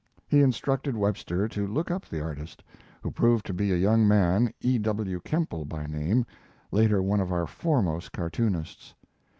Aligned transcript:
He 0.27 0.41
instructed 0.41 0.97
Webster 0.97 1.47
to 1.49 1.67
look 1.67 1.91
up 1.91 2.07
the 2.09 2.21
artist, 2.23 2.63
who 3.03 3.11
proved 3.11 3.45
to 3.45 3.53
be 3.53 3.71
a 3.71 3.75
young 3.75 4.07
man, 4.07 4.51
E. 4.59 4.79
W. 4.79 5.19
Kemble 5.19 5.63
by 5.63 5.85
name, 5.85 6.25
later 6.71 7.03
one 7.03 7.19
of 7.19 7.31
our 7.31 7.45
foremost 7.45 8.11
cartoonists. 8.11 8.95